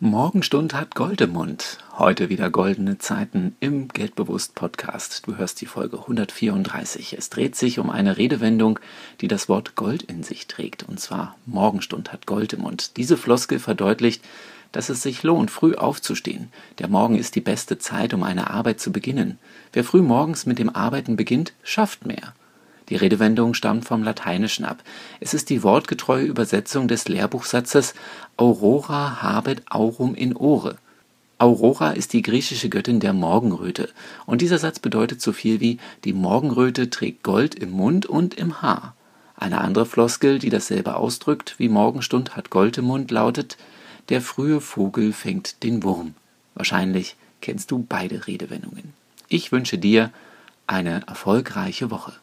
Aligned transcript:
Morgenstund 0.00 0.74
hat 0.74 0.94
Gold 0.94 1.20
im 1.22 1.32
Mund. 1.32 1.78
Heute 1.98 2.28
wieder 2.28 2.50
goldene 2.50 2.98
Zeiten 2.98 3.56
im 3.58 3.88
Geldbewusst 3.88 4.54
Podcast. 4.54 5.26
Du 5.26 5.34
hörst 5.34 5.60
die 5.60 5.66
Folge 5.66 5.98
134. 5.98 7.18
Es 7.18 7.30
dreht 7.30 7.56
sich 7.56 7.80
um 7.80 7.90
eine 7.90 8.16
Redewendung, 8.16 8.78
die 9.20 9.26
das 9.26 9.48
Wort 9.48 9.74
Gold 9.74 10.04
in 10.04 10.22
sich 10.22 10.46
trägt. 10.46 10.84
Und 10.84 11.00
zwar 11.00 11.36
Morgenstund 11.46 12.12
hat 12.12 12.26
Gold 12.26 12.52
im 12.52 12.60
Mund. 12.60 12.96
Diese 12.96 13.16
Floskel 13.16 13.58
verdeutlicht, 13.58 14.22
dass 14.70 14.88
es 14.88 15.02
sich 15.02 15.24
lohnt, 15.24 15.50
früh 15.50 15.74
aufzustehen. 15.74 16.52
Der 16.78 16.86
Morgen 16.86 17.16
ist 17.16 17.34
die 17.34 17.40
beste 17.40 17.78
Zeit, 17.78 18.14
um 18.14 18.22
eine 18.22 18.50
Arbeit 18.50 18.78
zu 18.78 18.92
beginnen. 18.92 19.40
Wer 19.72 19.82
früh 19.82 20.02
morgens 20.02 20.46
mit 20.46 20.60
dem 20.60 20.72
Arbeiten 20.72 21.16
beginnt, 21.16 21.54
schafft 21.64 22.06
mehr. 22.06 22.34
Die 22.88 22.96
Redewendung 22.96 23.54
stammt 23.54 23.84
vom 23.84 24.02
Lateinischen 24.02 24.64
ab. 24.64 24.82
Es 25.20 25.34
ist 25.34 25.50
die 25.50 25.62
wortgetreue 25.62 26.24
Übersetzung 26.24 26.88
des 26.88 27.08
Lehrbuchsatzes 27.08 27.94
Aurora 28.36 29.22
habet 29.22 29.62
aurum 29.70 30.14
in 30.14 30.36
ore. 30.36 30.76
Aurora 31.38 31.92
ist 31.92 32.14
die 32.14 32.22
griechische 32.22 32.68
Göttin 32.68 32.98
der 32.98 33.12
Morgenröte, 33.12 33.90
und 34.26 34.40
dieser 34.40 34.58
Satz 34.58 34.80
bedeutet 34.80 35.20
so 35.20 35.32
viel 35.32 35.60
wie 35.60 35.78
die 36.04 36.12
Morgenröte 36.12 36.90
trägt 36.90 37.22
Gold 37.22 37.54
im 37.54 37.70
Mund 37.70 38.06
und 38.06 38.34
im 38.34 38.60
Haar. 38.60 38.94
Eine 39.36 39.60
andere 39.60 39.86
Floskel, 39.86 40.40
die 40.40 40.50
dasselbe 40.50 40.96
ausdrückt 40.96 41.54
wie 41.58 41.68
Morgenstund 41.68 42.34
hat 42.34 42.50
Gold 42.50 42.78
im 42.78 42.86
Mund, 42.86 43.10
lautet 43.12 43.56
der 44.08 44.20
frühe 44.20 44.60
Vogel 44.60 45.12
fängt 45.12 45.62
den 45.62 45.84
Wurm. 45.84 46.14
Wahrscheinlich 46.54 47.14
kennst 47.40 47.70
du 47.70 47.84
beide 47.88 48.26
Redewendungen. 48.26 48.94
Ich 49.28 49.52
wünsche 49.52 49.78
dir 49.78 50.10
eine 50.66 51.06
erfolgreiche 51.06 51.90
Woche. 51.90 52.14